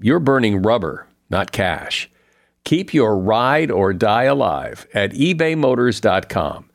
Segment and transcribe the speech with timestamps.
[0.00, 2.10] you're burning rubber, not cash.
[2.64, 6.68] Keep your ride or die alive at ebaymotors.com.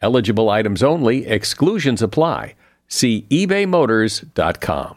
[0.00, 2.54] Eligible items only, exclusions apply.
[2.86, 4.96] See ebaymotors.com.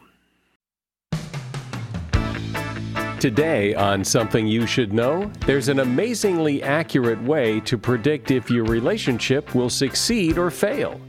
[3.21, 8.65] Today, on Something You Should Know, there's an amazingly accurate way to predict if your
[8.65, 10.99] relationship will succeed or fail.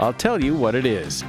[0.00, 1.22] I'll tell you what it is.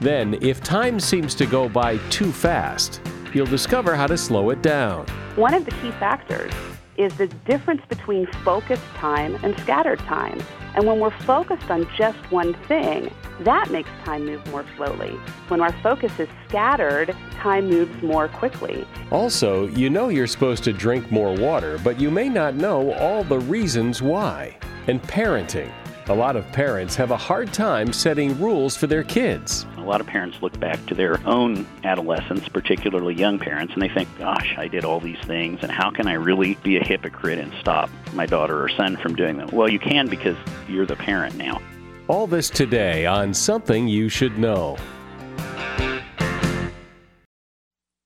[0.00, 3.00] Then, if time seems to go by too fast,
[3.34, 5.06] you'll discover how to slow it down.
[5.36, 6.52] One of the key factors
[6.96, 10.42] is the difference between focused time and scattered time.
[10.74, 15.10] And when we're focused on just one thing, that makes time move more slowly.
[15.46, 18.86] When our focus is scattered, time moves more quickly.
[19.10, 23.22] Also, you know you're supposed to drink more water, but you may not know all
[23.22, 24.56] the reasons why.
[24.88, 25.72] And parenting.
[26.08, 29.66] A lot of parents have a hard time setting rules for their kids.
[29.88, 33.88] A lot of parents look back to their own adolescence, particularly young parents, and they
[33.88, 37.38] think, gosh, I did all these things, and how can I really be a hypocrite
[37.38, 39.48] and stop my daughter or son from doing them?
[39.50, 40.36] Well, you can because
[40.68, 41.62] you're the parent now.
[42.06, 44.76] All this today on Something You Should Know.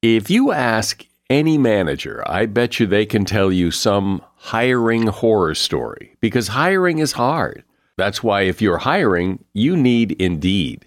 [0.02, 5.56] If you ask any manager, I bet you they can tell you some hiring horror
[5.56, 7.64] story because hiring is hard.
[7.96, 10.86] That's why if you're hiring, you need Indeed.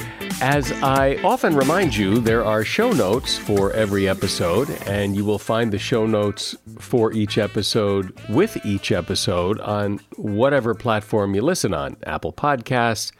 [0.41, 5.37] As I often remind you, there are show notes for every episode, and you will
[5.37, 11.75] find the show notes for each episode with each episode on whatever platform you listen
[11.75, 13.11] on Apple Podcasts,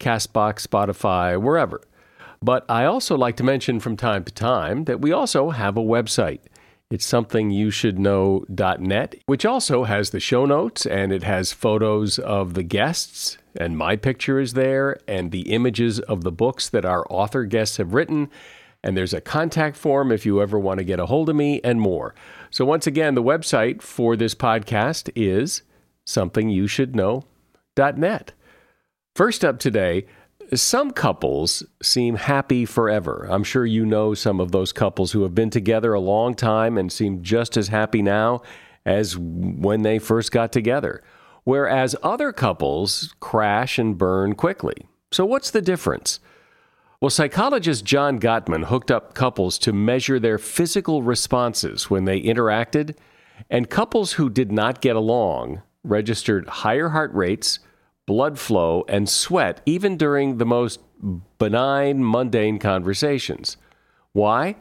[0.00, 1.82] Castbox, Spotify, wherever.
[2.40, 5.82] But I also like to mention from time to time that we also have a
[5.82, 6.40] website.
[6.90, 13.36] It's somethingyoushouldknow.net, which also has the show notes and it has photos of the guests,
[13.56, 17.76] and my picture is there, and the images of the books that our author guests
[17.76, 18.28] have written.
[18.84, 21.60] And there's a contact form if you ever want to get a hold of me,
[21.62, 22.14] and more.
[22.50, 25.62] So, once again, the website for this podcast is
[26.06, 28.32] somethingyoushouldknow.net.
[29.14, 30.06] First up today,
[30.54, 33.28] some couples seem happy forever.
[33.30, 36.76] I'm sure you know some of those couples who have been together a long time
[36.76, 38.42] and seem just as happy now
[38.84, 41.02] as when they first got together.
[41.44, 44.86] Whereas other couples crash and burn quickly.
[45.10, 46.20] So, what's the difference?
[47.00, 52.96] Well, psychologist John Gottman hooked up couples to measure their physical responses when they interacted,
[53.50, 57.58] and couples who did not get along registered higher heart rates
[58.06, 60.80] blood flow, and sweat, even during the most
[61.38, 63.56] benign, mundane conversations.
[64.12, 64.56] Why?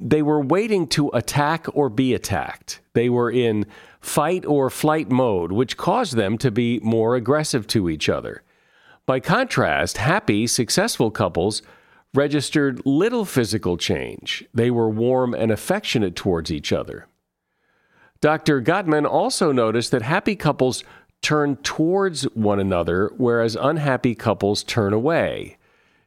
[0.00, 2.80] They were waiting to attack or be attacked.
[2.94, 3.66] They were in
[4.02, 8.42] fight or flight mode, which caused them to be more aggressive to each other.
[9.06, 11.62] By contrast, happy, successful couples
[12.12, 14.44] registered little physical change.
[14.52, 17.06] They were warm and affectionate towards each other.
[18.20, 18.60] Dr.
[18.60, 20.84] Gottman also noticed that happy couples
[21.22, 25.56] turn towards one another, whereas unhappy couples turn away.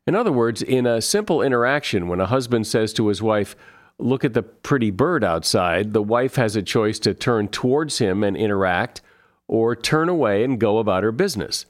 [0.05, 3.55] In other words, in a simple interaction, when a husband says to his wife,
[3.97, 8.23] Look at the pretty bird outside, the wife has a choice to turn towards him
[8.23, 9.01] and interact,
[9.47, 11.65] or turn away and go about her business.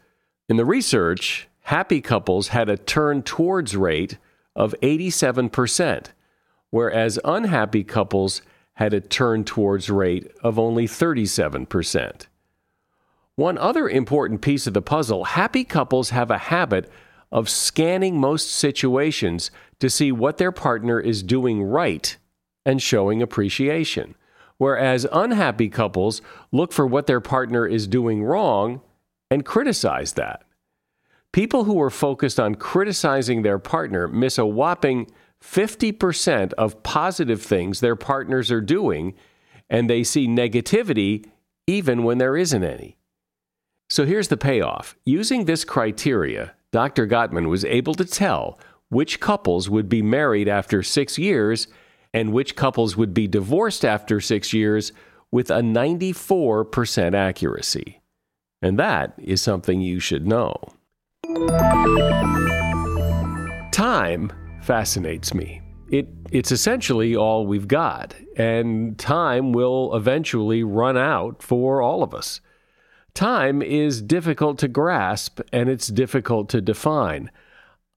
[0.50, 4.18] In the research, happy couples had a turn towards rate
[4.56, 6.07] of 87%,
[6.69, 8.42] whereas unhappy couples
[8.75, 12.27] had a turn towards rate of only 37%.
[13.36, 16.89] One other important piece of the puzzle happy couples have a habit
[17.36, 19.52] of scanning most situations
[19.82, 22.16] to see what their partner is doing right
[22.66, 24.16] and showing appreciation,
[24.58, 26.22] whereas unhappy couples
[26.54, 28.80] look for what their partner is doing wrong
[29.30, 30.44] and criticize that.
[31.34, 35.12] People who are focused on criticizing their partner miss a whopping
[35.44, 39.14] 50% of positive things their partners are doing,
[39.70, 41.26] and they see negativity
[41.68, 42.96] even when there isn't any.
[43.90, 44.96] So here's the payoff.
[45.04, 47.07] Using this criteria, Dr.
[47.07, 51.69] Gottman was able to tell which couples would be married after six years
[52.13, 54.92] and which couples would be divorced after six years
[55.31, 58.01] with a 94% accuracy.
[58.62, 60.54] And that is something you should know.
[63.72, 65.62] Time fascinates me.
[65.89, 72.13] It, it's essentially all we've got, and time will eventually run out for all of
[72.13, 72.42] us.
[73.16, 77.32] Time is difficult to grasp and it's difficult to define.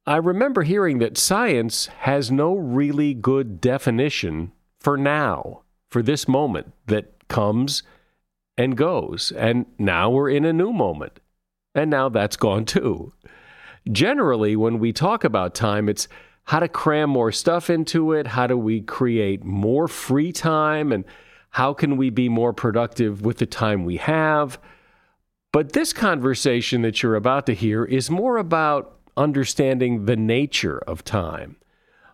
[0.06, 6.72] I remember hearing that science has no really good definition for now, for this moment
[6.86, 7.82] that comes
[8.56, 11.18] and goes, and now we're in a new moment.
[11.74, 13.12] And now that's gone too.
[13.90, 16.06] Generally, when we talk about time, it's
[16.44, 21.04] how to cram more stuff into it, how do we create more free time, and
[21.50, 24.58] how can we be more productive with the time we have.
[25.52, 31.04] But this conversation that you're about to hear is more about understanding the nature of
[31.04, 31.56] time.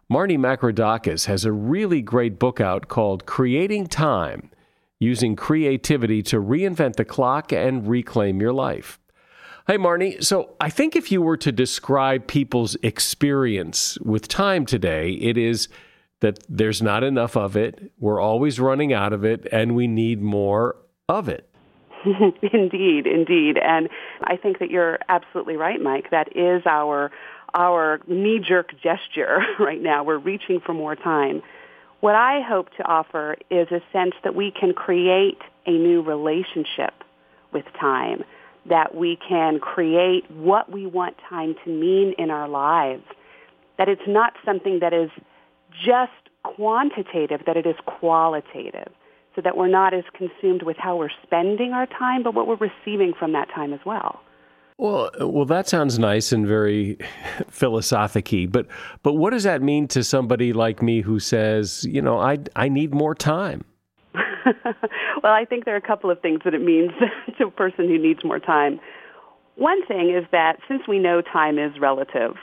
[0.09, 4.51] Marney Makridakis has a really great book out called Creating Time
[5.01, 9.01] Using Creativity to Reinvent the Clock and Reclaim Your Life.
[9.67, 10.21] Hi, Marney.
[10.21, 15.69] So I think if you were to describe people's experience with time today, it is
[16.21, 20.23] that there's not enough of it, we're always running out of it, and we need
[20.23, 20.77] more
[21.09, 21.54] of it.
[22.53, 23.59] indeed, indeed.
[23.59, 23.89] And
[24.23, 26.11] I think that you're absolutely right, Mike.
[26.11, 27.11] That is our
[27.57, 30.03] our knee-jerk gesture right now.
[30.03, 31.41] We're reaching for more time.
[32.01, 36.93] What I hope to offer is a sense that we can create a new relationship
[37.53, 38.25] with time
[38.69, 43.05] that we can create what we want time to mean in our lives.
[43.79, 45.11] That it's not something that is
[45.85, 46.13] just
[46.43, 48.93] quantitative, that it is qualitative.
[49.35, 52.57] So that we're not as consumed with how we're spending our time, but what we're
[52.57, 54.21] receiving from that time as well.
[54.77, 56.99] Well, well, that sounds nice and very
[57.49, 58.67] philosophic But,
[59.03, 62.69] but what does that mean to somebody like me who says, you know, I, I
[62.69, 63.65] need more time?
[64.15, 66.91] well, I think there are a couple of things that it means
[67.39, 68.81] to a person who needs more time.
[69.57, 72.35] One thing is that since we know time is relative,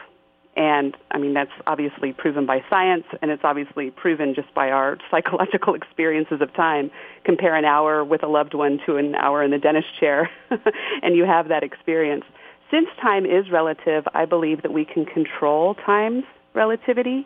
[0.56, 4.98] and I mean that's obviously proven by science, and it's obviously proven just by our
[5.12, 6.92] psychological experiences of time.
[7.24, 10.30] Compare an hour with a loved one to an hour in the dentist chair,
[11.02, 12.26] and you have that experience.
[12.70, 16.24] Since time is relative, I believe that we can control time's
[16.54, 17.26] relativity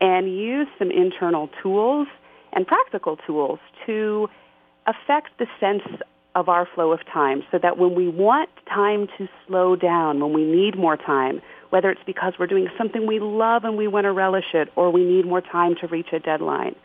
[0.00, 2.06] and use some internal tools
[2.52, 4.28] and practical tools to
[4.86, 5.82] affect the sense
[6.34, 10.32] of our flow of time so that when we want time to slow down, when
[10.32, 11.40] we need more time,
[11.74, 14.90] whether it's because we're doing something we love and we want to relish it or
[14.90, 16.76] we need more time to reach a deadline.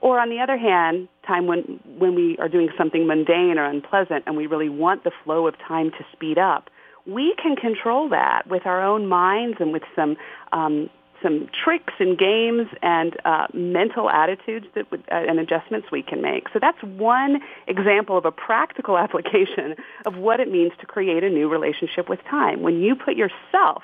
[0.00, 4.22] Or on the other hand, time when, when we are doing something mundane or unpleasant
[4.28, 6.70] and we really want the flow of time to speed up,
[7.04, 10.16] we can control that with our own minds and with some
[10.52, 10.88] um,
[11.20, 16.20] some tricks and games and uh, mental attitudes that would, uh, and adjustments we can
[16.20, 16.48] make.
[16.52, 21.28] So that's one example of a practical application of what it means to create a
[21.28, 22.62] new relationship with time.
[22.62, 23.82] When you put yourself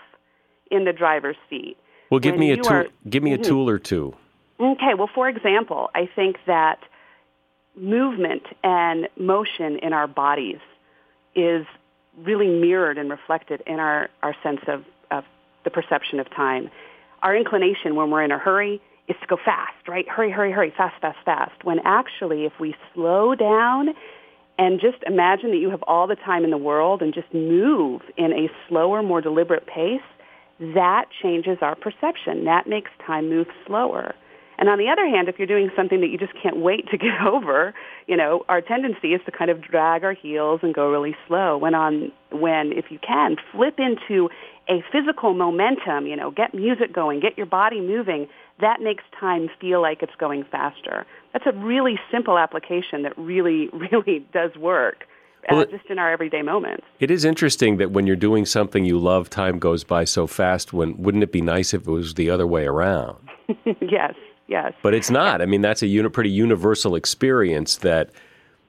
[0.70, 1.76] in the driver's seat.
[2.10, 2.72] Well, give me a tool.
[2.72, 3.48] Are, give me a mm-hmm.
[3.48, 4.14] tool or two.
[4.60, 4.94] Okay.
[4.96, 6.80] Well, for example, I think that
[7.76, 10.58] movement and motion in our bodies
[11.34, 11.66] is
[12.16, 15.24] really mirrored and reflected in our, our sense of, of
[15.64, 16.70] the perception of time
[17.22, 20.08] our inclination when we're in a hurry is to go fast, right?
[20.08, 21.64] Hurry, hurry, hurry, fast, fast, fast.
[21.64, 23.88] When actually, if we slow down
[24.58, 28.02] and just imagine that you have all the time in the world and just move
[28.16, 30.02] in a slower, more deliberate pace,
[30.60, 32.44] that changes our perception.
[32.44, 34.14] That makes time move slower.
[34.58, 36.98] And on the other hand, if you're doing something that you just can't wait to
[36.98, 37.74] get over,
[38.06, 41.56] you know, our tendency is to kind of drag our heels and go really slow.
[41.56, 44.28] When on when if you can flip into
[44.68, 48.26] a physical momentum, you know, get music going, get your body moving,
[48.60, 51.06] that makes time feel like it's going faster.
[51.32, 55.04] That's a really simple application that really really does work.
[55.48, 56.84] Uh, well, just in our everyday moments.
[57.00, 60.72] It is interesting that when you're doing something you love, time goes by so fast.
[60.72, 63.16] When wouldn't it be nice if it was the other way around?
[63.80, 64.14] yes,
[64.46, 64.72] yes.
[64.82, 65.40] But it's not.
[65.40, 68.10] I mean, that's a uni- pretty universal experience that,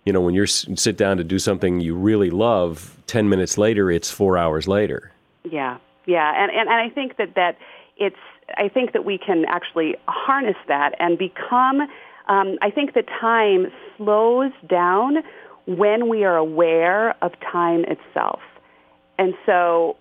[0.05, 3.91] you know, when you sit down to do something you really love, 10 minutes later,
[3.91, 5.11] it's four hours later.
[5.43, 6.41] Yeah, yeah.
[6.41, 7.57] And, and, and I think that, that
[7.97, 8.15] it's,
[8.57, 11.81] I think that we can actually harness that and become,
[12.27, 13.67] um, I think that time
[13.97, 15.17] slows down
[15.69, 18.39] when we are aware of time itself.
[19.19, 19.97] And so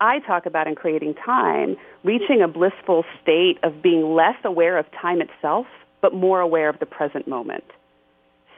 [0.00, 4.86] I talk about in creating time, reaching a blissful state of being less aware of
[4.92, 5.66] time itself,
[6.00, 7.64] but more aware of the present moment.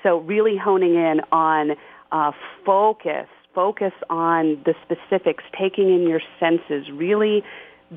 [0.03, 1.71] So really honing in on
[2.13, 2.33] uh,
[2.67, 7.43] focus, focus on the specifics, taking in your senses, really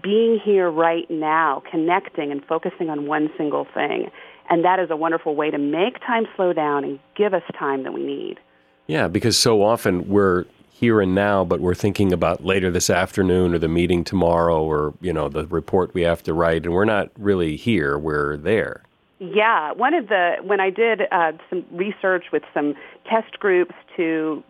[0.02, 4.12] being here right now, connecting and focusing on one single thing.
[4.50, 7.84] And that is a wonderful way to make time slow down and give us time
[7.84, 8.40] that we need.
[8.88, 13.54] Yeah, because so often we're here and now, but we're thinking about later this afternoon
[13.54, 16.86] or the meeting tomorrow or, you know, the report we have to write, and we're
[16.86, 18.84] not really here, we're there.
[19.20, 22.76] Yeah, one of the, when I did uh, some research with some
[23.10, 24.44] test groups to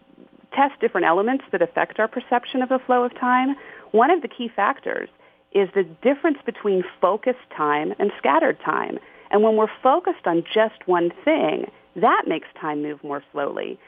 [0.54, 3.56] test different elements that affect our perception of the flow of time,
[3.92, 5.10] one of the key factors
[5.54, 9.00] is the difference between focused time and scattered time.
[9.32, 13.80] And when we're focused on just one thing, that makes time move more slowly.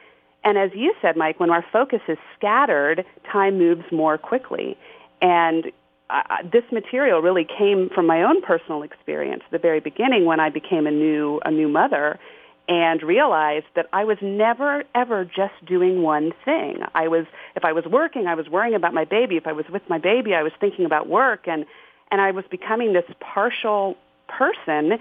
[0.44, 4.78] And as you said, Mike, when our focus is scattered, time moves more quickly.
[5.22, 5.72] And
[6.10, 10.50] uh, this material really came from my own personal experience the very beginning when I
[10.50, 12.20] became a new a new mother
[12.68, 16.80] and realized that I was never ever just doing one thing.
[16.96, 19.38] I was if I was working, I was worrying about my baby.
[19.38, 21.66] If I was with my baby, I was thinking about work and
[22.12, 23.96] and I was becoming this partial
[24.28, 25.00] person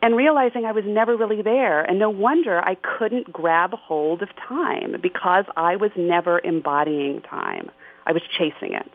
[0.00, 1.82] and realizing I was never really there.
[1.82, 7.70] And no wonder I couldn't grab hold of time because I was never embodying time.
[8.06, 8.90] I was chasing it.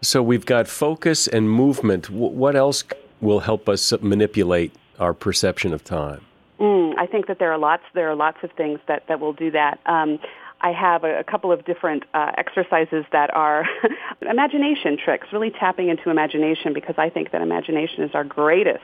[0.00, 2.08] So we've got focus and movement.
[2.08, 2.84] What else
[3.20, 6.20] will help us manipulate our perception of time?
[6.60, 7.82] Mm, I think that there are lots.
[7.94, 9.80] There are lots of things that that will do that.
[9.86, 10.18] Um,
[10.60, 13.64] I have a, a, couple of different uh, exercises that are
[14.28, 18.82] imagination tricks, really tapping into imagination because I think that imagination is our greatest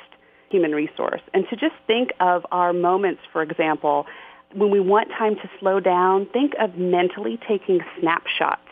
[0.54, 1.20] human resource.
[1.32, 4.06] And to just think of our moments, for example,
[4.54, 8.62] when we want time to slow down, think of mentally taking snapshots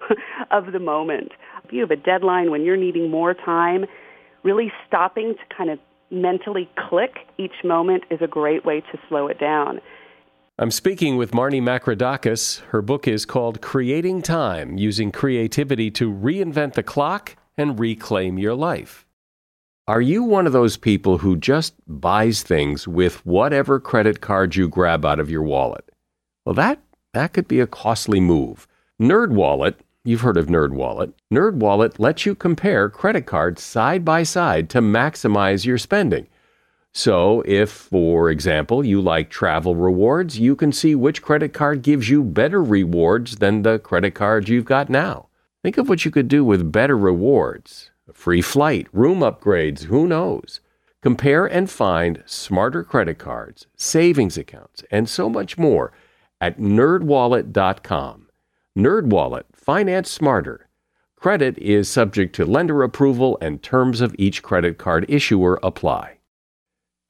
[0.52, 1.32] of the moment.
[1.64, 3.86] If you have a deadline when you're needing more time,
[4.44, 5.80] really stopping to kind of
[6.12, 9.80] mentally click each moment is a great way to slow it down.
[10.60, 12.60] I'm speaking with Marney Makridakis.
[12.66, 18.54] Her book is called Creating Time Using Creativity to Reinvent the Clock and Reclaim Your
[18.54, 19.06] Life.
[19.88, 24.68] Are you one of those people who just buys things with whatever credit card you
[24.68, 25.90] grab out of your wallet?
[26.44, 26.78] Well, that,
[27.14, 28.68] that could be a costly move.
[29.00, 29.74] NerdWallet,
[30.04, 31.14] you've heard of NerdWallet.
[31.34, 36.28] NerdWallet lets you compare credit cards side by side to maximize your spending.
[36.92, 42.08] So, if, for example, you like travel rewards, you can see which credit card gives
[42.08, 45.26] you better rewards than the credit card you've got now.
[45.64, 50.60] Think of what you could do with better rewards free flight, room upgrades, who knows?
[51.02, 55.92] Compare and find smarter credit cards, savings accounts, and so much more
[56.40, 58.28] at nerdwallet.com.
[58.78, 60.68] NerdWallet, finance smarter.
[61.16, 66.18] Credit is subject to lender approval and terms of each credit card issuer apply.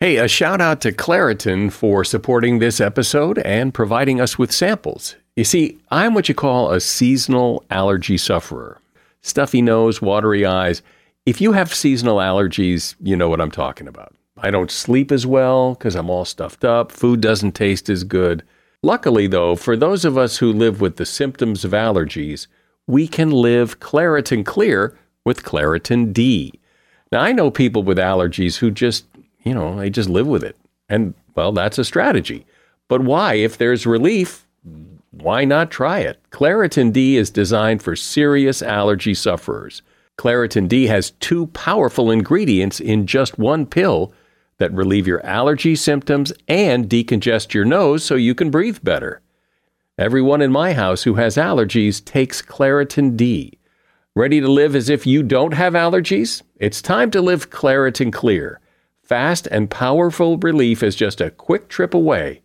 [0.01, 5.17] Hey, a shout out to Claritin for supporting this episode and providing us with samples.
[5.37, 8.82] You see, I'm what you call a seasonal allergy sufferer
[9.23, 10.83] stuffy nose, watery eyes.
[11.25, 14.15] If you have seasonal allergies, you know what I'm talking about.
[14.37, 16.91] I don't sleep as well because I'm all stuffed up.
[16.91, 18.43] Food doesn't taste as good.
[18.83, 22.49] Luckily, though, for those of us who live with the symptoms of allergies,
[22.89, 26.59] we can live Claritin Clear with Claritin D.
[27.13, 29.05] Now, I know people with allergies who just,
[29.45, 30.57] you know, they just live with it.
[30.89, 32.45] And, well, that's a strategy.
[32.89, 33.35] But why?
[33.35, 34.47] If there's relief,
[35.13, 36.19] why not try it?
[36.31, 39.83] Claritin D is designed for serious allergy sufferers.
[40.19, 44.13] Claritin D has two powerful ingredients in just one pill
[44.57, 49.21] that relieve your allergy symptoms and decongest your nose so you can breathe better.
[49.99, 53.59] Everyone in my house who has allergies takes Claritin D.
[54.15, 56.43] Ready to live as if you don't have allergies?
[56.57, 58.61] It's time to live Claritin Clear.
[59.03, 62.41] Fast and powerful relief is just a quick trip away.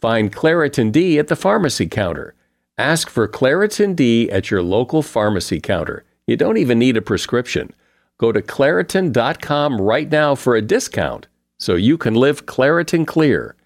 [0.00, 2.34] Find Claritin D at the pharmacy counter.
[2.76, 6.04] Ask for Claritin D at your local pharmacy counter.
[6.26, 7.72] You don't even need a prescription.
[8.18, 11.26] Go to Claritin.com right now for a discount
[11.58, 13.56] so you can live Claritin Clear.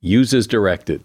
[0.00, 1.04] Use as directed.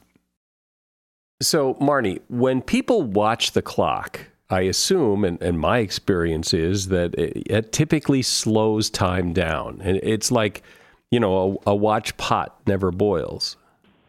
[1.41, 7.13] So, Marney, when people watch the clock, I assume, and, and my experience is that
[7.15, 9.81] it, it, typically slows time down.
[9.83, 10.63] And it's like,
[11.11, 13.57] you know, a, a watch pot never boils.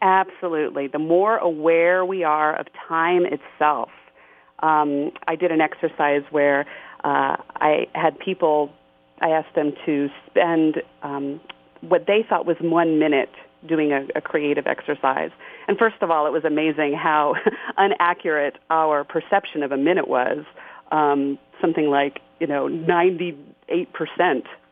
[0.01, 0.87] Absolutely.
[0.87, 3.89] The more aware we are of time itself.
[4.59, 6.61] Um, I did an exercise where
[7.03, 8.71] uh, I had people,
[9.21, 11.41] I asked them to spend um,
[11.81, 13.29] what they thought was one minute
[13.67, 15.31] doing a, a creative exercise.
[15.67, 17.35] And first of all, it was amazing how
[17.77, 20.45] inaccurate our perception of a minute was.
[20.91, 23.35] Um, something like, you know, 98%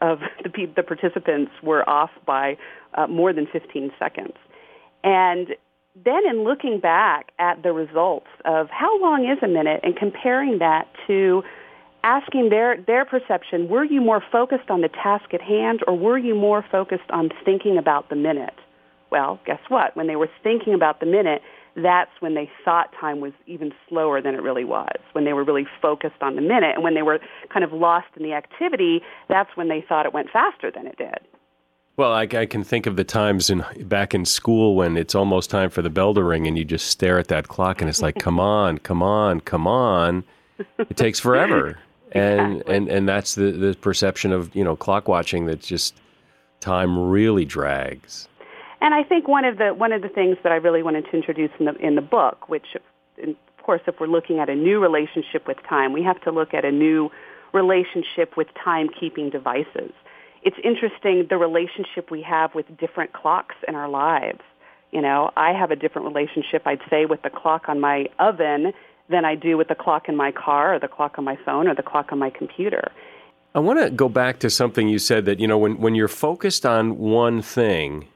[0.02, 2.58] of the, the participants were off by
[2.94, 4.34] uh, more than 15 seconds.
[5.08, 5.56] And
[6.04, 10.60] then in looking back at the results of how long is a minute and comparing
[10.60, 11.44] that to
[12.04, 16.18] asking their, their perception, were you more focused on the task at hand or were
[16.18, 18.54] you more focused on thinking about the minute?
[19.10, 19.96] Well, guess what?
[19.96, 21.42] When they were thinking about the minute,
[21.78, 24.98] that's when they thought time was even slower than it really was.
[25.14, 28.08] When they were really focused on the minute, and when they were kind of lost
[28.18, 31.20] in the activity, that's when they thought it went faster than it did.
[31.98, 35.50] Well, I, I, can think of the times in back in school when it's almost
[35.50, 38.04] time for the bell to ring, and you just stare at that clock, and it's
[38.04, 40.24] like, "Come on, come on, come on!"
[40.78, 41.80] It takes forever,
[42.12, 42.76] and exactly.
[42.76, 45.96] and and that's the the perception of you know clock watching that just
[46.60, 48.28] time really drags.
[48.80, 51.18] And I think one of the one of the things that I really wanted to
[51.18, 52.78] introduce in the in the book, which
[53.18, 56.54] of course, if we're looking at a new relationship with time, we have to look
[56.54, 57.10] at a new
[57.54, 59.94] relationship with timekeeping devices.
[60.44, 64.42] It's interesting the relationship we have with different clocks in our lives.
[64.92, 68.74] You know, I have a different relationship, I'd say, with the clock on my oven
[69.10, 71.68] than I do with the clock in my car or the clock on my phone
[71.68, 72.92] or the clock on my computer.
[73.56, 76.08] I want to go back to something you said that, you know, when, when you're
[76.08, 78.08] focused on one thing,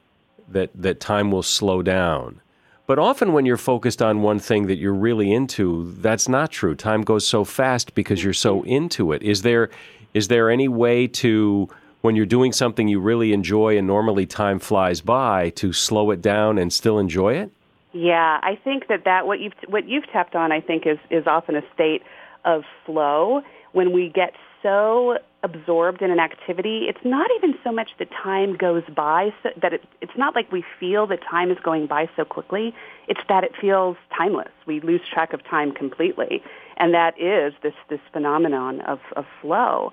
[0.48, 2.40] that, that time will slow down.
[2.86, 6.74] But often when you're focused on one thing that you're really into, that's not true.
[6.74, 8.68] Time goes so fast because you're so mm-hmm.
[8.68, 9.22] into it.
[9.22, 9.70] Is there
[10.14, 11.68] is there any way to
[12.02, 16.20] when you're doing something you really enjoy and normally time flies by to slow it
[16.20, 17.50] down and still enjoy it?
[17.92, 21.26] Yeah, I think that, that what you've what you've tapped on I think is is
[21.26, 22.02] often a state
[22.44, 27.90] of flow when we get so absorbed in an activity, it's not even so much
[27.98, 31.58] that time goes by, so, that it, it's not like we feel that time is
[31.64, 32.72] going by so quickly.
[33.08, 34.52] It's that it feels timeless.
[34.66, 36.42] We lose track of time completely.
[36.76, 39.90] And that is this, this phenomenon of, of flow.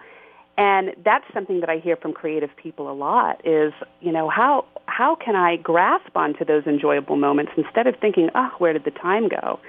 [0.60, 4.66] And that's something that I hear from creative people a lot is, you know, how,
[4.88, 8.92] how can I grasp onto those enjoyable moments instead of thinking, oh, where did the
[8.92, 9.62] time go?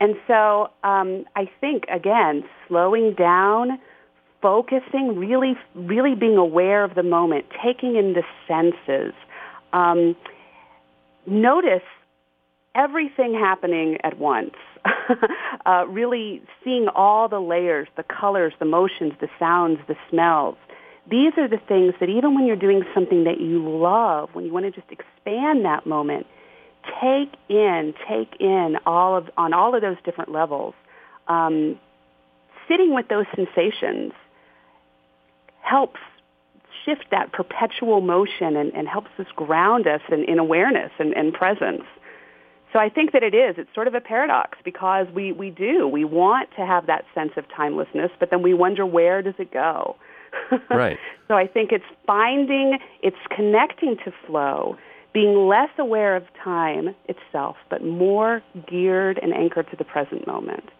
[0.00, 3.78] And so um, I think, again, slowing down,
[4.40, 9.12] focusing, really, really being aware of the moment, taking in the senses.
[9.74, 10.16] Um,
[11.26, 11.82] notice
[12.74, 14.54] everything happening at once.
[15.66, 20.56] uh, really seeing all the layers, the colors, the motions, the sounds, the smells.
[21.10, 24.52] These are the things that even when you're doing something that you love, when you
[24.52, 26.26] want to just expand that moment,
[27.00, 30.74] take in, take in all of on all of those different levels.
[31.28, 31.78] Um,
[32.68, 34.12] sitting with those sensations
[35.62, 36.00] helps
[36.84, 41.32] shift that perpetual motion and, and helps us ground us in, in awareness and, and
[41.34, 41.82] presence.
[42.72, 43.56] So I think that it is.
[43.58, 45.88] It's sort of a paradox because we, we do.
[45.88, 49.52] We want to have that sense of timelessness, but then we wonder where does it
[49.52, 49.96] go?
[50.70, 50.98] right.
[51.28, 54.76] So I think it's finding, it's connecting to flow,
[55.12, 60.70] being less aware of time itself, but more geared and anchored to the present moment.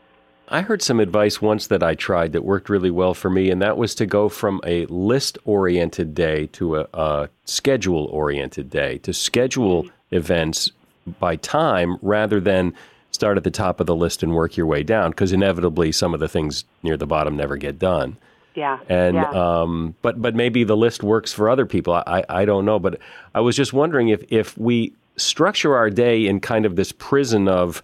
[0.53, 3.63] I heard some advice once that I tried that worked really well for me, and
[3.63, 8.99] that was to go from a list oriented day to a, a schedule oriented day,
[8.99, 10.17] to schedule mm-hmm.
[10.17, 10.71] events
[11.19, 12.75] by time rather than
[13.11, 16.15] start at the top of the list and work your way down, because inevitably some
[16.15, 18.17] of the things near the bottom never get done.
[18.55, 18.79] Yeah.
[18.89, 19.31] And yeah.
[19.31, 21.95] Um, but but maybe the list works for other people.
[21.95, 22.79] I, I don't know.
[22.79, 23.01] But
[23.35, 27.49] I was just wondering if if we structure our day in kind of this prison
[27.49, 27.83] of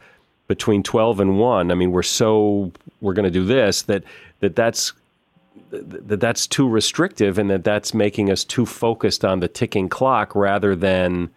[0.49, 4.03] between 12 and 1 i mean we're so we're going to do this that
[4.41, 4.93] that that's
[5.71, 10.35] that that's too restrictive and that that's making us too focused on the ticking clock
[10.35, 11.29] rather than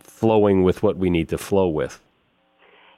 [0.00, 2.00] flowing with what we need to flow with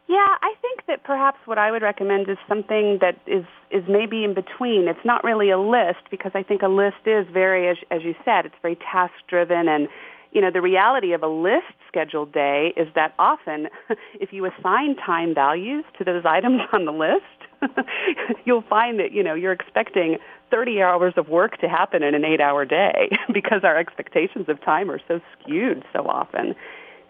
[0.09, 4.25] yeah i think that perhaps what I would recommend is something that is is maybe
[4.25, 4.89] in between.
[4.89, 8.15] It's not really a list because I think a list is very, as, as you
[8.25, 9.89] said, it's very task driven and
[10.33, 13.69] you know, the reality of a list scheduled day is that often
[14.21, 17.25] if you assign time values to those items on the list,
[18.45, 20.19] you'll find that, you know, you're expecting
[20.51, 24.63] 30 hours of work to happen in an eight hour day because our expectations of
[24.63, 26.55] time are so skewed so often.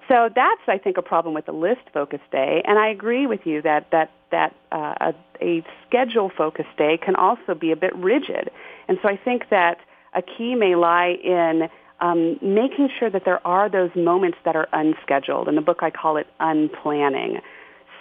[0.09, 2.62] So that's, I think, a problem with the list focused day.
[2.66, 7.14] And I agree with you that that that uh, a, a schedule focused day can
[7.14, 8.51] also be a bit rigid.
[8.88, 9.79] And so I think that
[10.14, 11.68] a key may lie in
[12.01, 15.49] um, making sure that there are those moments that are unscheduled.
[15.49, 17.40] In the book, I call it unplanning,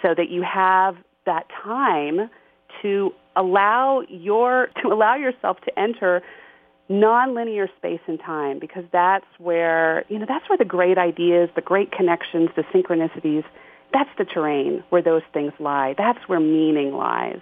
[0.02, 2.30] so that you have that time
[2.82, 6.22] to allow your to allow yourself to enter
[6.90, 11.60] nonlinear space and time because that's where you know that's where the great ideas, the
[11.60, 13.44] great connections, the synchronicities,
[13.92, 15.94] that's the terrain where those things lie.
[15.96, 17.40] That's where meaning lies.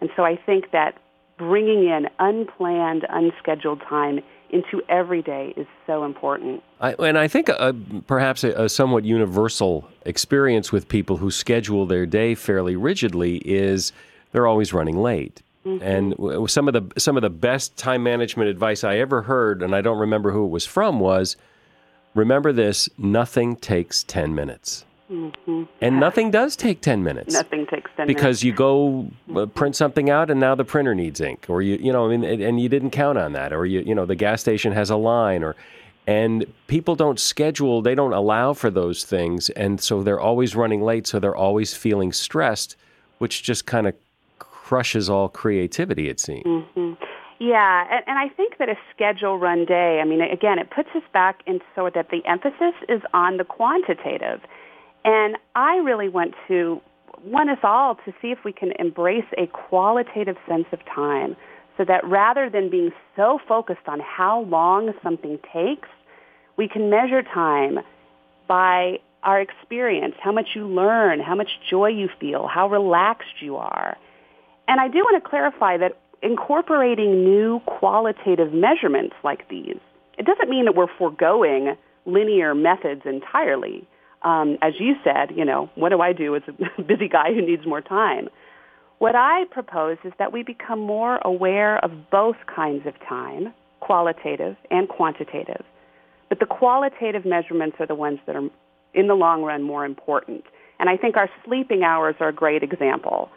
[0.00, 0.98] And so I think that
[1.38, 6.62] bringing in unplanned, unscheduled time into every day is so important.
[6.80, 7.74] I, and I think a,
[8.06, 13.92] perhaps a, a, somewhat universal experience with people who schedule their day fairly rigidly is
[14.30, 15.42] they're always running late.
[15.64, 15.82] Mm-hmm.
[15.82, 19.74] And some of the some of the best time management advice I ever heard, and
[19.74, 21.36] I don't remember who it was from, was
[22.14, 24.84] remember this: nothing takes ten minutes.
[25.10, 25.64] Mm-hmm.
[25.82, 27.34] And nothing does take 10 minutes.
[27.34, 28.42] Nothing takes 10 because minutes.
[28.42, 31.92] you go uh, print something out and now the printer needs ink or you you
[31.92, 34.40] know I mean and you didn't count on that or you you know the gas
[34.40, 35.56] station has a line or
[36.06, 40.82] and people don't schedule, they don't allow for those things and so they're always running
[40.82, 42.76] late so they're always feeling stressed
[43.18, 43.94] which just kind of
[44.64, 46.46] crushes all creativity it seems.
[46.46, 46.92] Mm-hmm.
[47.38, 50.88] Yeah, and, and I think that a schedule run day, I mean, again, it puts
[50.94, 54.40] us back in so that the emphasis is on the quantitative.
[55.04, 56.80] And I really want to
[57.22, 61.36] want us all to see if we can embrace a qualitative sense of time
[61.76, 65.88] so that rather than being so focused on how long something takes,
[66.56, 67.80] we can measure time
[68.48, 73.56] by our experience, how much you learn, how much joy you feel, how relaxed you
[73.56, 73.96] are.
[74.68, 79.76] And I do want to clarify that incorporating new qualitative measurements like these,
[80.18, 83.86] it doesn't mean that we're foregoing linear methods entirely
[84.24, 87.46] um, as you said, you know, what do I do as a busy guy who
[87.46, 88.28] needs more time?
[88.98, 94.56] What I propose is that we become more aware of both kinds of time, qualitative
[94.70, 95.62] and quantitative.
[96.30, 98.48] But the qualitative measurements are the ones that are,
[98.94, 100.44] in the long run, more important.
[100.78, 103.28] And I think our sleeping hours are a great example.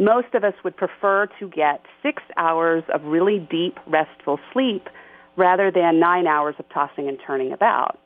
[0.00, 4.88] Most of us would prefer to get six hours of really deep, restful sleep
[5.36, 7.98] rather than nine hours of tossing and turning about.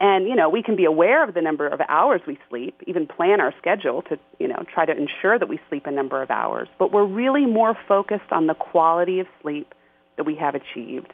[0.00, 3.06] And, you know, we can be aware of the number of hours we sleep, even
[3.06, 6.30] plan our schedule to, you know, try to ensure that we sleep a number of
[6.30, 6.66] hours.
[6.78, 9.74] But we're really more focused on the quality of sleep
[10.16, 11.12] that we have achieved.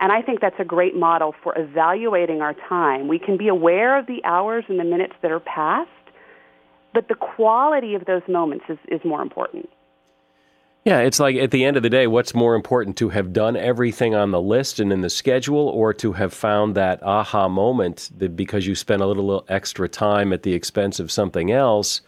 [0.00, 3.08] And I think that's a great model for evaluating our time.
[3.08, 5.90] We can be aware of the hours and the minutes that are passed,
[6.98, 9.70] but the quality of those moments is, is more important.
[10.84, 13.56] Yeah, it's like at the end of the day, what's more important to have done
[13.56, 18.10] everything on the list and in the schedule, or to have found that aha moment
[18.18, 22.00] that because you spent a little extra time at the expense of something else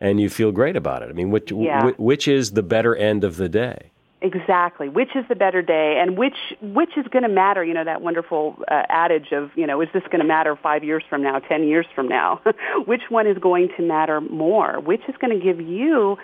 [0.00, 1.10] and you feel great about it?
[1.10, 1.90] I mean, which, yeah.
[1.98, 3.91] which is the better end of the day?
[4.22, 4.88] Exactly.
[4.88, 7.64] Which is the better day, and which which is going to matter?
[7.64, 10.84] You know that wonderful uh, adage of you know is this going to matter five
[10.84, 12.40] years from now, ten years from now?
[12.86, 14.78] which one is going to matter more?
[14.78, 16.18] Which is going to give you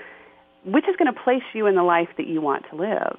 [0.65, 3.19] which is going to place you in the life that you want to live.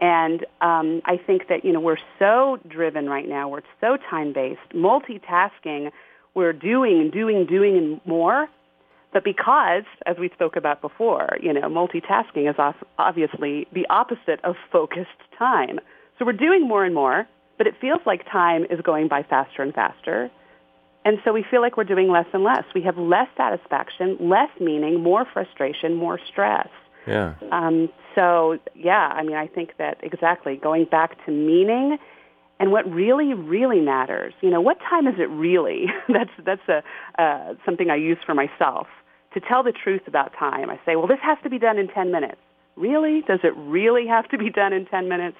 [0.00, 3.48] And um, I think that you know we're so driven right now.
[3.48, 5.92] We're so time based, multitasking.
[6.34, 8.48] We're doing, doing, doing, and more.
[9.12, 12.56] But because, as we spoke about before, you know, multitasking is
[12.98, 15.80] obviously the opposite of focused time.
[16.18, 19.62] So we're doing more and more, but it feels like time is going by faster
[19.62, 20.30] and faster.
[21.04, 22.64] And so we feel like we're doing less and less.
[22.74, 26.68] We have less satisfaction, less meaning, more frustration, more stress.
[27.06, 27.34] Yeah.
[27.50, 31.98] Um, so, yeah, I mean, I think that exactly going back to meaning
[32.60, 34.34] and what really, really matters.
[34.42, 35.86] You know, what time is it really?
[36.08, 36.82] that's that's a
[37.22, 38.88] uh, something I use for myself
[39.38, 40.70] to tell the truth about time.
[40.70, 42.38] I say, well, this has to be done in 10 minutes.
[42.76, 43.22] Really?
[43.26, 45.36] Does it really have to be done in 10 minutes?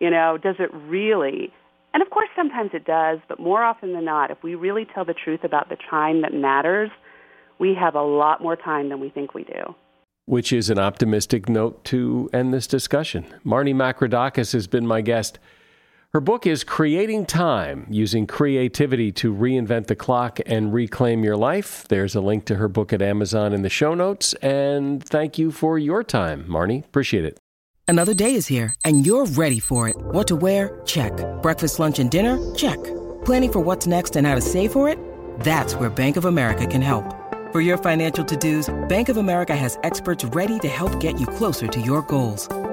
[0.00, 1.52] You know, does it really?
[1.92, 5.04] And of course, sometimes it does, but more often than not, if we really tell
[5.04, 6.90] the truth about the time that matters,
[7.58, 9.74] we have a lot more time than we think we do.
[10.26, 13.26] Which is an optimistic note to end this discussion.
[13.42, 15.38] Marney Makridakis has been my guest.
[16.12, 21.86] Her book is Creating Time Using Creativity to Reinvent the Clock and Reclaim Your Life.
[21.86, 24.34] There's a link to her book at Amazon in the show notes.
[24.42, 26.78] And thank you for your time, Marney.
[26.78, 27.38] Appreciate it.
[27.86, 29.94] Another day is here, and you're ready for it.
[29.98, 30.82] What to wear?
[30.84, 31.12] Check.
[31.42, 32.36] Breakfast, lunch, and dinner?
[32.56, 32.82] Check.
[33.24, 34.98] Planning for what's next and how to save for it?
[35.40, 37.04] That's where Bank of America can help.
[37.52, 41.26] For your financial to dos, Bank of America has experts ready to help get you
[41.28, 42.48] closer to your goals.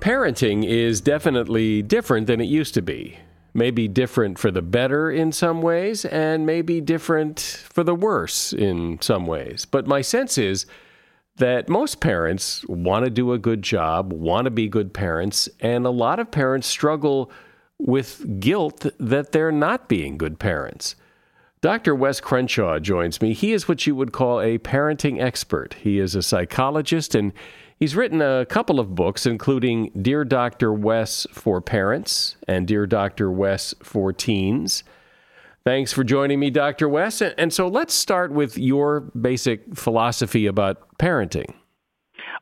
[0.00, 3.16] Parenting is definitely different than it used to be.
[3.54, 7.38] Maybe different for the better in some ways, and maybe different
[7.70, 9.64] for the worse in some ways.
[9.64, 10.66] But my sense is
[11.36, 15.86] that most parents want to do a good job, want to be good parents, and
[15.86, 17.30] a lot of parents struggle
[17.78, 20.96] with guilt that they're not being good parents.
[21.60, 21.94] Dr.
[21.94, 23.32] Wes Crenshaw joins me.
[23.32, 25.74] He is what you would call a parenting expert.
[25.74, 27.32] He is a psychologist and
[27.80, 30.72] he's written a couple of books, including Dear Dr.
[30.72, 33.30] Wes for Parents and Dear Dr.
[33.30, 34.84] Wes for Teens.
[35.64, 36.88] Thanks for joining me, Dr.
[36.88, 37.20] Wes.
[37.20, 41.52] And so let's start with your basic philosophy about parenting.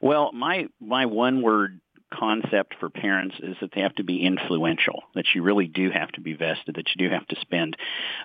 [0.03, 1.81] Well, my my one word
[2.13, 6.11] concept for parents is that they have to be influential, that you really do have
[6.13, 7.77] to be vested, that you do have to spend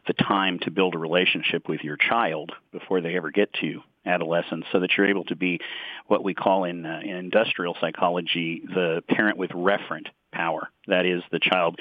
[0.08, 4.66] the time to build a relationship with your child before they ever get to adolescence
[4.72, 5.60] so that you're able to be
[6.08, 10.70] what we call in, uh, in industrial psychology the parent with referent power.
[10.88, 11.80] That is, the child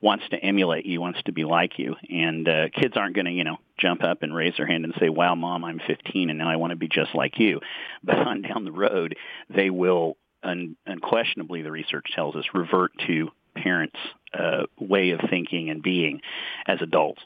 [0.00, 3.32] wants to emulate you, wants to be like you, and uh, kids aren't going to,
[3.32, 6.38] you know, jump up and raise their hand and say, "Wow, mom, I'm 15 and
[6.38, 7.60] now I want to be just like you."
[8.02, 9.16] But on down the road,
[9.48, 13.96] they will un- unquestionably, the research tells us, revert to parents'
[14.32, 16.20] uh, way of thinking and being
[16.66, 17.22] as adults.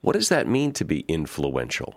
[0.00, 1.94] What does that mean to be influential?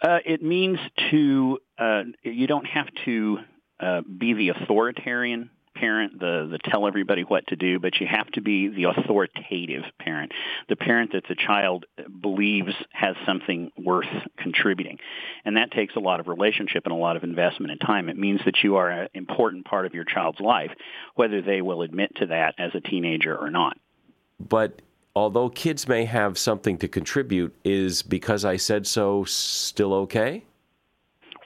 [0.00, 0.78] Uh, it means
[1.10, 3.38] to uh, you don't have to
[3.80, 5.50] uh, be the authoritarian
[5.82, 9.82] parent, the the tell everybody what to do, but you have to be the authoritative
[9.98, 10.30] parent,
[10.68, 11.86] the parent that the child
[12.20, 14.06] believes has something worth
[14.38, 14.98] contributing,
[15.44, 18.08] and that takes a lot of relationship and a lot of investment and time.
[18.08, 20.70] It means that you are an important part of your child's life,
[21.16, 23.76] whether they will admit to that as a teenager or not.
[24.38, 24.82] But
[25.16, 30.44] although kids may have something to contribute, is because I said so still okay?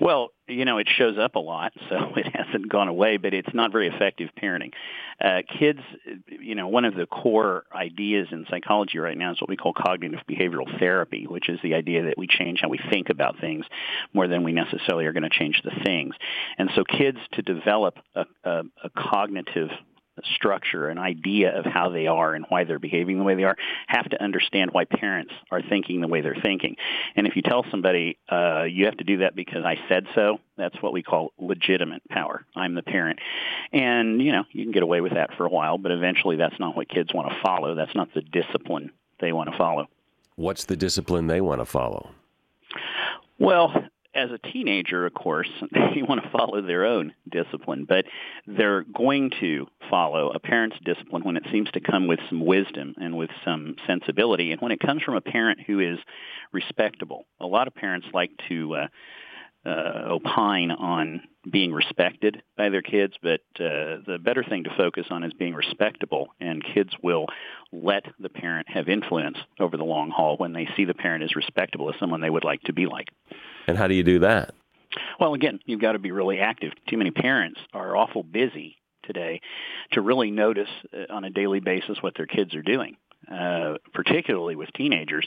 [0.00, 3.52] Well, you know, it shows up a lot, so it hasn't gone away, but it's
[3.54, 4.72] not very effective parenting.
[5.20, 5.80] Uh, kids,
[6.28, 9.72] you know, one of the core ideas in psychology right now is what we call
[9.72, 13.64] cognitive behavioral therapy, which is the idea that we change how we think about things
[14.12, 16.14] more than we necessarily are going to change the things.
[16.58, 19.70] And so kids to develop a, a, a cognitive
[20.24, 23.56] structure, an idea of how they are and why they're behaving the way they are,
[23.86, 26.76] have to understand why parents are thinking the way they're thinking.
[27.14, 30.38] And if you tell somebody, uh, you have to do that because I said so,
[30.56, 32.44] that's what we call legitimate power.
[32.54, 33.18] I'm the parent.
[33.72, 36.58] And, you know, you can get away with that for a while, but eventually that's
[36.58, 37.74] not what kids want to follow.
[37.74, 39.86] That's not the discipline they want to follow.
[40.36, 42.10] What's the discipline they want to follow?
[43.38, 43.72] Well,
[44.16, 48.06] as a teenager, of course, they want to follow their own discipline, but
[48.46, 52.94] they're going to follow a parent's discipline when it seems to come with some wisdom
[53.00, 55.98] and with some sensibility, and when it comes from a parent who is
[56.52, 57.26] respectable.
[57.40, 58.86] A lot of parents like to uh,
[59.66, 65.06] uh, opine on being respected by their kids, but uh, the better thing to focus
[65.10, 67.26] on is being respectable, and kids will
[67.72, 71.34] let the parent have influence over the long haul when they see the parent as
[71.34, 73.08] respectable as someone they would like to be like.
[73.66, 74.54] And how do you do that?
[75.18, 76.72] Well, again, you've got to be really active.
[76.88, 79.40] Too many parents are awful busy today
[79.92, 82.96] to really notice uh, on a daily basis what their kids are doing,
[83.32, 85.26] uh, particularly with teenagers.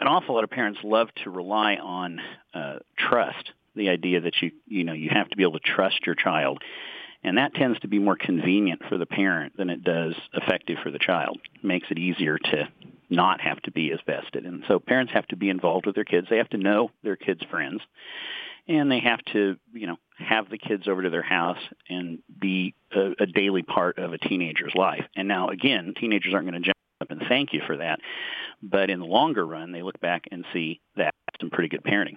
[0.00, 2.20] An awful lot of parents love to rely on
[2.54, 6.06] uh, trust the idea that you you know you have to be able to trust
[6.06, 6.62] your child
[7.24, 10.90] and that tends to be more convenient for the parent than it does effective for
[10.90, 12.68] the child it makes it easier to
[13.10, 16.04] not have to be as vested and so parents have to be involved with their
[16.04, 17.80] kids they have to know their kids friends
[18.68, 22.74] and they have to you know have the kids over to their house and be
[22.92, 25.04] a, a daily part of a teenager's life.
[25.16, 28.00] And now, again, teenagers aren't going to jump up and thank you for that.
[28.62, 32.16] But in the longer run, they look back and see that some pretty good parenting.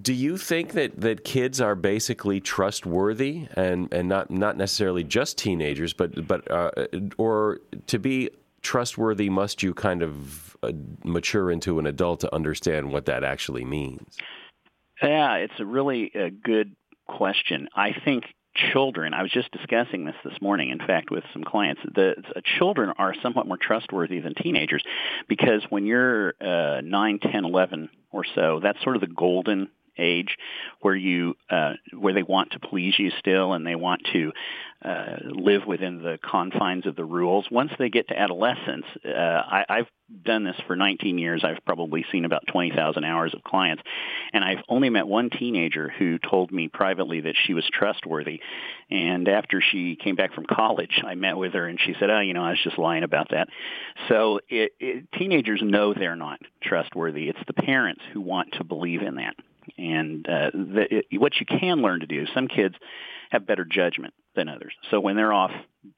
[0.00, 5.38] Do you think that, that kids are basically trustworthy and, and not not necessarily just
[5.38, 6.70] teenagers, but but uh,
[7.16, 8.30] or to be
[8.62, 10.72] trustworthy, must you kind of uh,
[11.04, 14.16] mature into an adult to understand what that actually means?
[15.00, 16.74] Yeah, it's a really a good
[17.06, 17.68] question.
[17.76, 18.24] I think
[18.72, 22.40] children, I was just discussing this this morning, in fact, with some clients, the uh,
[22.58, 24.82] children are somewhat more trustworthy than teenagers
[25.28, 30.36] because when you're uh, 9, 10, 11 or so, that's sort of the golden age
[30.80, 34.32] where you uh, where they want to please you still and they want to
[34.84, 37.46] uh, live within the confines of the rules.
[37.50, 39.86] Once they get to adolescence, uh, I've
[40.24, 41.42] done this for 19 years.
[41.42, 43.82] I've probably seen about 20,000 hours of clients,
[44.34, 48.40] and I've only met one teenager who told me privately that she was trustworthy.
[48.90, 52.20] And after she came back from college, I met with her, and she said, "Oh,
[52.20, 53.48] you know, I was just lying about that."
[54.08, 57.28] So it, it, teenagers know they're not trustworthy.
[57.30, 59.34] It's the parents who want to believe in that.
[59.78, 62.74] And uh, the, it, what you can learn to do, some kids
[63.30, 64.72] have better judgment than others.
[64.90, 65.50] So when they're off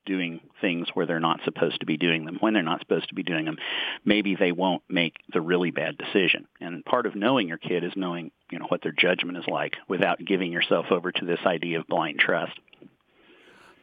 [0.04, 3.14] doing things where they're not supposed to be doing them, when they're not supposed to
[3.14, 3.56] be doing them,
[4.04, 6.46] maybe they won't make the really bad decision.
[6.60, 9.74] And part of knowing your kid is knowing, you know, what their judgment is like
[9.88, 12.58] without giving yourself over to this idea of blind trust.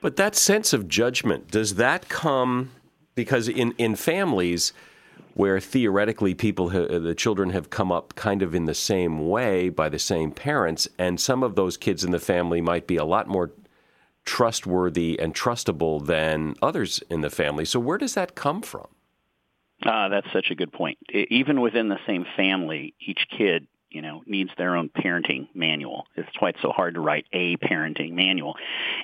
[0.02, 2.72] But that sense of judgment, does that come
[3.15, 4.74] because in, in families,
[5.34, 9.69] where theoretically people, ha- the children have come up kind of in the same way
[9.69, 13.06] by the same parents, and some of those kids in the family might be a
[13.06, 13.52] lot more
[14.26, 17.65] trustworthy and trustable than others in the family.
[17.65, 18.88] So where does that come from?
[19.86, 20.98] Uh, that's such a good point.
[21.12, 26.08] Even within the same family, each kid you know, needs their own parenting manual.
[26.15, 28.56] It's why it's so hard to write a parenting manual.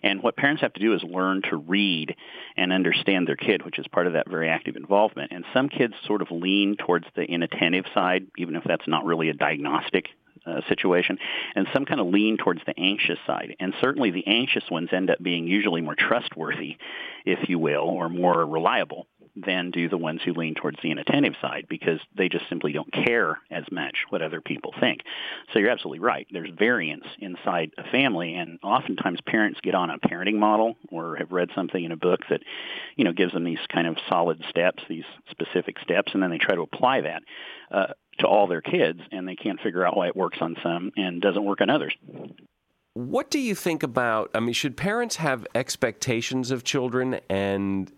[0.04, 2.16] And what parents have to do is learn to read
[2.58, 5.32] and understand their kid, which is part of that very active involvement.
[5.32, 9.30] And some kids sort of lean towards the inattentive side, even if that's not really
[9.30, 10.08] a diagnostic
[10.46, 11.20] uh, situation,
[11.56, 13.56] and some kind of lean towards the anxious side.
[13.60, 16.78] And certainly the anxious ones end up being usually more trustworthy,
[17.26, 21.34] if you will, or more reliable than do the ones who lean towards the inattentive
[21.42, 25.02] side because they just simply don't care as much what other people think.
[25.54, 26.28] So you're absolutely right.
[26.32, 31.32] There's variance inside a family and oftentimes parents get on a parenting model or have
[31.32, 32.42] read something in a book that,
[32.96, 36.38] you know, gives them these kind of solid steps, these specific steps, and then they
[36.38, 37.24] try to apply that.
[37.72, 40.92] Uh, to all their kids and they can't figure out why it works on some
[40.98, 41.96] and doesn't work on others.
[43.00, 44.30] What do you think about?
[44.36, 47.90] I mean, should parents have expectations of children and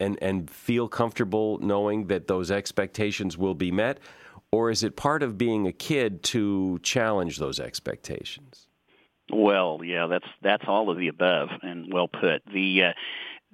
[0.00, 4.00] and and feel comfortable knowing that those expectations will be met,
[4.50, 8.68] or is it part of being a kid to challenge those expectations?
[9.30, 12.40] Well, yeah, that's that's all of the above, and well put.
[12.50, 12.92] The uh,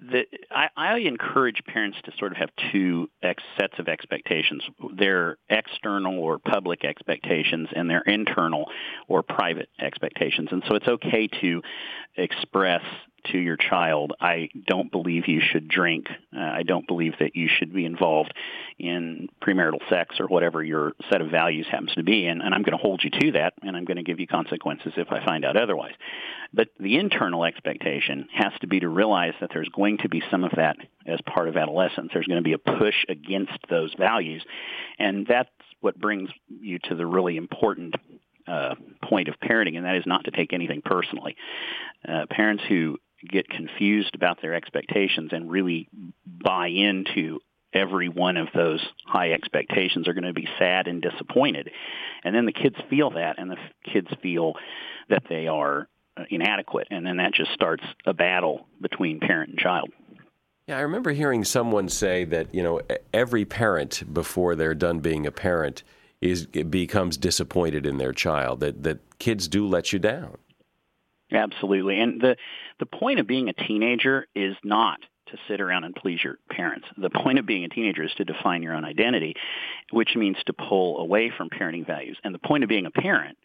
[0.01, 4.63] the, I, I encourage parents to sort of have two ex, sets of expectations.
[4.97, 8.67] Their external or public expectations and their internal
[9.09, 10.49] or private expectations.
[10.53, 11.63] And so it's okay to
[12.17, 12.83] express
[13.26, 16.09] to your child, I don't believe you should drink.
[16.35, 18.33] Uh, I don't believe that you should be involved
[18.78, 22.26] in premarital sex or whatever your set of values happens to be.
[22.26, 24.26] And, and I'm going to hold you to that, and I'm going to give you
[24.26, 25.94] consequences if I find out otherwise.
[26.52, 30.44] But the internal expectation has to be to realize that there's going to be some
[30.44, 30.76] of that
[31.07, 32.11] as part of adolescence.
[32.12, 34.42] There's going to be a push against those values.
[34.98, 35.50] And that's
[35.81, 37.94] what brings you to the really important
[38.48, 41.37] uh, point of parenting, and that is not to take anything personally.
[42.07, 45.88] Uh, parents who get confused about their expectations and really
[46.26, 47.40] buy into
[47.72, 51.70] every one of those high expectations are going to be sad and disappointed.
[52.24, 54.54] And then the kids feel that and the kids feel
[55.09, 59.59] that they are uh, inadequate and then that just starts a battle between parent and
[59.59, 59.90] child.
[60.66, 62.81] Yeah, I remember hearing someone say that, you know,
[63.12, 65.83] every parent before they're done being a parent
[66.20, 70.37] is becomes disappointed in their child that that kids do let you down.
[71.33, 72.01] Absolutely.
[72.01, 72.37] And the
[72.79, 76.87] the point of being a teenager is not to sit around and please your parents.
[76.97, 79.35] The point of being a teenager is to define your own identity,
[79.91, 82.17] which means to pull away from parenting values.
[82.25, 83.37] And the point of being a parent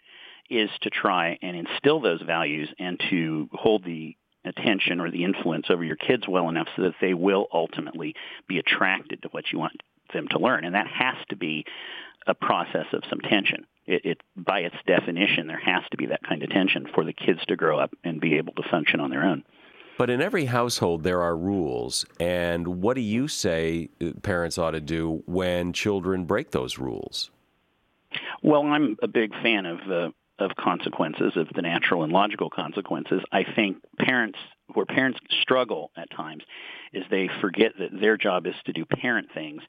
[0.50, 4.15] is to try and instill those values and to hold the
[4.46, 8.14] attention or the influence over your kids well enough so that they will ultimately
[8.47, 9.82] be attracted to what you want
[10.14, 10.66] them to learn.
[10.66, 11.66] And that has to be
[12.28, 13.66] a process of some tension.
[13.86, 17.13] It, it, by its definition, there has to be that kind of tension for the
[17.13, 19.43] kids to grow up and be able to function on their own.
[19.97, 22.05] But in every household, there are rules.
[22.19, 27.29] And what do you say uh, parents ought to do when children break those rules?
[28.41, 33.21] Well, I'm a big fan of the of consequences, of the natural and logical consequences.
[33.31, 34.39] I think parents,
[34.74, 36.43] where parents struggle at times,
[36.93, 39.61] is they forget that their job is to do parent things,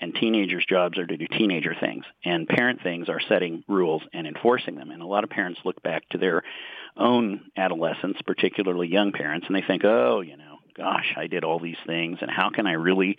[0.00, 2.04] and teenagers' jobs are to do teenager things.
[2.24, 4.90] And parent things are setting rules and enforcing them.
[4.90, 6.42] And a lot of parents look back to their
[6.96, 11.60] own adolescence, particularly young parents, and they think, oh, you know, gosh, I did all
[11.60, 13.16] these things, and how can I really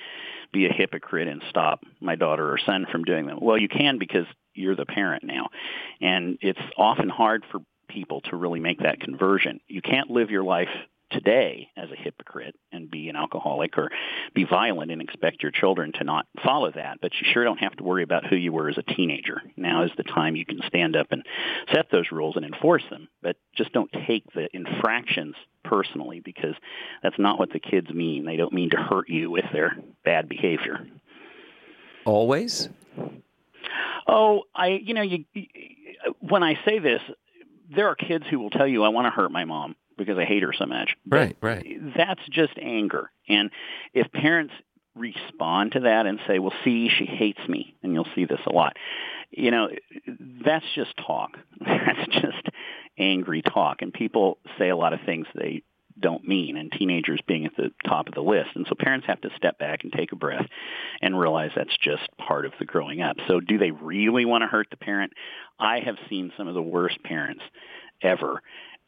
[0.51, 3.39] be a hypocrite and stop my daughter or son from doing them?
[3.41, 5.49] Well, you can because you're the parent now.
[6.01, 9.59] And it's often hard for people to really make that conversion.
[9.67, 10.69] You can't live your life
[11.11, 13.89] today as a hypocrite and be an alcoholic or
[14.33, 17.75] be violent and expect your children to not follow that, but you sure don't have
[17.75, 19.41] to worry about who you were as a teenager.
[19.57, 21.23] Now is the time you can stand up and
[21.73, 26.55] set those rules and enforce them, but just don't take the infractions personally because
[27.03, 28.25] that's not what the kids mean.
[28.25, 30.87] They don't mean to hurt you with their bad behavior.
[32.05, 32.69] Always?
[34.07, 35.25] Oh, I you know, you
[36.19, 37.01] when I say this,
[37.75, 40.25] there are kids who will tell you I want to hurt my mom because I
[40.25, 40.95] hate her so much.
[41.05, 41.95] But right, right.
[41.95, 43.11] That's just anger.
[43.27, 43.51] And
[43.93, 44.53] if parents
[44.95, 48.51] respond to that and say, well, see, she hates me, and you'll see this a
[48.51, 48.75] lot,
[49.29, 49.69] you know,
[50.45, 51.37] that's just talk.
[51.61, 52.49] That's just
[52.97, 53.81] angry talk.
[53.81, 55.63] And people say a lot of things they
[55.97, 58.49] don't mean, and teenagers being at the top of the list.
[58.55, 60.45] And so parents have to step back and take a breath
[61.01, 63.17] and realize that's just part of the growing up.
[63.27, 65.13] So do they really want to hurt the parent?
[65.59, 67.43] I have seen some of the worst parents
[68.01, 68.41] ever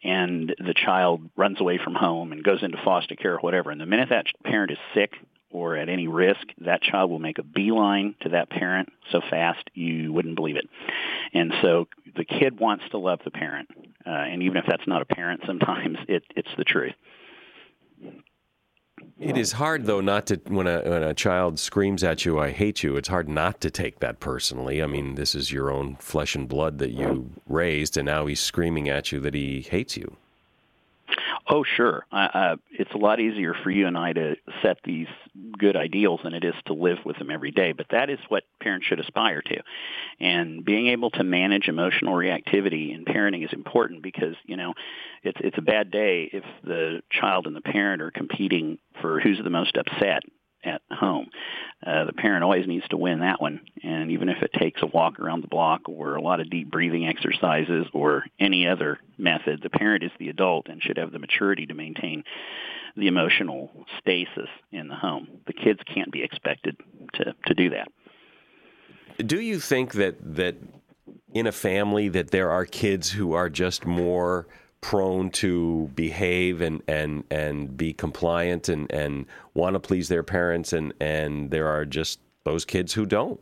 [0.04, 3.72] and the child runs away from home and goes into foster care or whatever.
[3.72, 5.14] And the minute that parent is sick
[5.50, 9.70] or at any risk, that child will make a beeline to that parent so fast
[9.74, 10.68] you wouldn't believe it.
[11.34, 11.88] And so
[12.18, 13.70] the kid wants to love the parent.
[14.06, 16.96] Uh, and even if that's not a parent, sometimes it, it's the truth.
[19.20, 22.52] It is hard though not to when a when a child screams at you, "I
[22.52, 24.82] hate you." It's hard not to take that personally.
[24.84, 28.40] I mean, this is your own flesh and blood that you raised, and now he's
[28.40, 30.18] screaming at you that he hates you.
[31.50, 32.06] Oh, sure.
[32.12, 35.08] Uh, it's a lot easier for you and I to set these
[35.58, 37.74] good ideals than it is to live with them every day.
[37.74, 39.62] But that is what parents should aspire to.
[40.20, 44.74] And being able to manage emotional reactivity in parenting is important because, you know,
[45.24, 49.40] it's it's a bad day if the child and the parent are competing for who's
[49.44, 50.24] the most upset
[50.64, 51.28] at home.
[51.86, 53.62] Uh, the parent always needs to win that one.
[53.84, 56.72] And even if it takes a walk around the block or a lot of deep
[56.72, 61.20] breathing exercises or any other method, the parent is the adult and should have the
[61.20, 62.24] maturity to maintain
[62.96, 65.28] the emotional stasis in the home.
[65.48, 66.78] The kids can't be expected
[67.14, 67.88] to, to do that.
[69.18, 70.56] Do you think that, that
[71.34, 74.48] in a family that there are kids who are just more
[74.84, 80.74] prone to behave and and and be compliant and and want to please their parents
[80.74, 83.40] and and there are just those kids who don't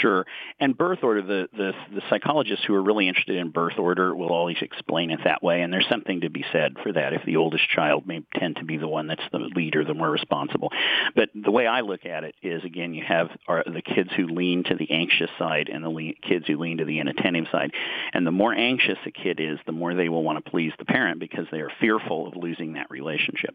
[0.00, 0.24] Sure.
[0.58, 4.32] And birth order, the, the, the psychologists who are really interested in birth order will
[4.32, 5.62] always explain it that way.
[5.62, 7.12] And there's something to be said for that.
[7.12, 10.10] If the oldest child may tend to be the one that's the leader, the more
[10.10, 10.70] responsible.
[11.14, 14.28] But the way I look at it is, again, you have are the kids who
[14.28, 17.72] lean to the anxious side and the le- kids who lean to the inattentive side.
[18.12, 20.84] And the more anxious a kid is, the more they will want to please the
[20.84, 23.54] parent because they are fearful of losing that relationship.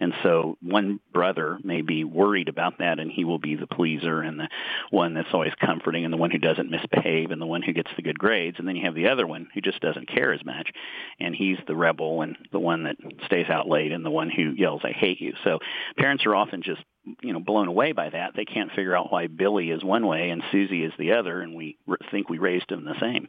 [0.00, 4.20] And so one brother may be worried about that and he will be the pleaser
[4.20, 4.48] and the
[4.90, 7.90] one that's always comforting and the one who doesn't misbehave and the one who gets
[7.96, 8.56] the good grades.
[8.58, 10.70] And then you have the other one who just doesn't care as much.
[11.20, 14.54] And he's the rebel and the one that stays out late and the one who
[14.56, 15.34] yells, I hate you.
[15.44, 15.58] So
[15.96, 16.82] parents are often just,
[17.22, 18.32] you know, blown away by that.
[18.34, 21.40] They can't figure out why Billy is one way and Susie is the other.
[21.40, 21.78] And we
[22.10, 23.28] think we raised them the same.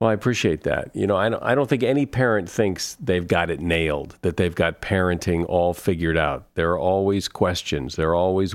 [0.00, 0.94] Well, I appreciate that.
[0.94, 4.36] You know, I don't, I don't think any parent thinks they've got it nailed, that
[4.36, 6.46] they've got parenting all figured out.
[6.54, 7.96] There are always questions.
[7.96, 8.54] There are always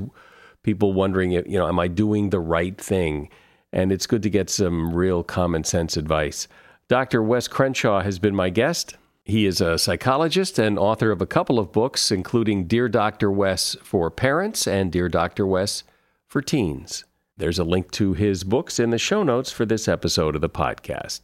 [0.63, 3.29] people wondering, you know, am I doing the right thing?
[3.71, 6.47] And it's good to get some real common sense advice.
[6.87, 7.21] Dr.
[7.23, 8.97] Wes Crenshaw has been my guest.
[9.25, 13.31] He is a psychologist and author of a couple of books, including Dear Dr.
[13.31, 15.47] Wes for Parents and Dear Dr.
[15.47, 15.83] Wes
[16.27, 17.05] for Teens.
[17.37, 20.49] There's a link to his books in the show notes for this episode of the
[20.49, 21.21] podcast.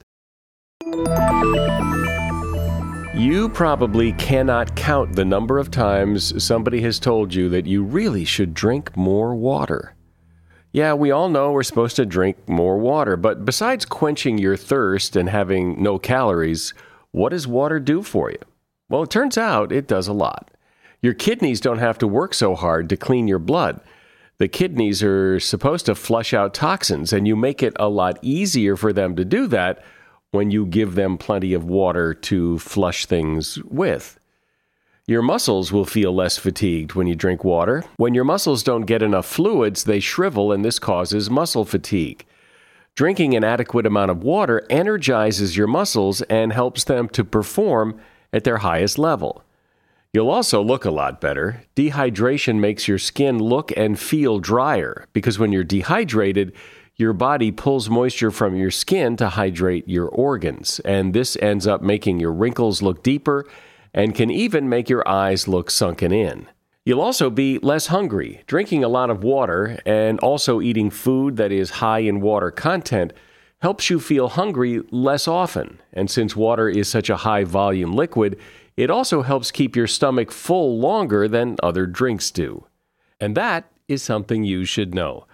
[3.16, 8.24] You probably cannot count the number of times somebody has told you that you really
[8.24, 9.96] should drink more water.
[10.72, 15.16] Yeah, we all know we're supposed to drink more water, but besides quenching your thirst
[15.16, 16.76] and having no calories,
[17.12, 18.38] what does water do for you?
[18.90, 20.52] Well, it turns out it does a lot.
[21.02, 23.82] Your kidneys don't have to work so hard to clean your blood.
[24.38, 28.76] The kidneys are supposed to flush out toxins, and you make it a lot easier
[28.76, 29.84] for them to do that
[30.32, 34.20] when you give them plenty of water to flush things with.
[35.08, 37.84] Your muscles will feel less fatigued when you drink water.
[37.98, 42.26] When your muscles don't get enough fluids, they shrivel, and this causes muscle fatigue.
[42.94, 48.00] Drinking an adequate amount of water energizes your muscles and helps them to perform
[48.32, 49.44] at their highest level.
[50.14, 51.64] You'll also look a lot better.
[51.76, 56.54] Dehydration makes your skin look and feel drier because when you're dehydrated,
[57.00, 61.82] your body pulls moisture from your skin to hydrate your organs, and this ends up
[61.82, 63.48] making your wrinkles look deeper
[63.94, 66.48] and can even make your eyes look sunken in.
[66.86, 68.44] You'll also be less hungry.
[68.48, 73.14] Drinking a lot of water and also eating food that is high in water content
[73.62, 75.80] helps you feel hungry less often.
[75.94, 78.38] And since water is such a high volume liquid,
[78.76, 82.66] it also helps keep your stomach full longer than other drinks do.
[83.20, 85.26] And that is something you should know.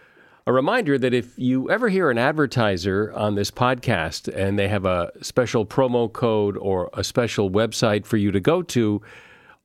[0.47, 4.85] A reminder that if you ever hear an advertiser on this podcast and they have
[4.85, 9.01] a special promo code or a special website for you to go to,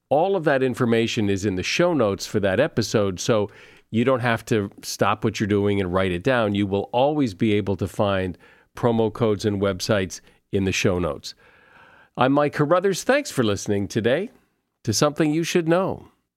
[0.08, 3.20] all of that information is in the show notes for that episode.
[3.20, 3.50] So
[3.90, 6.54] you don't have to stop what you're doing and write it down.
[6.54, 8.38] You will always be able to find
[8.74, 11.34] promo codes and websites in the show notes.
[12.16, 13.02] I'm Mike Carruthers.
[13.02, 14.30] Thanks for listening today
[14.84, 16.09] to Something You Should Know.